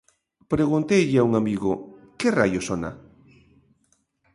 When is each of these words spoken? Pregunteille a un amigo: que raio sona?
Pregunteille 0.53 1.19
a 1.21 1.25
un 1.29 1.33
amigo: 1.41 1.71
que 2.19 2.29
raio 2.39 2.61
sona? 2.69 2.91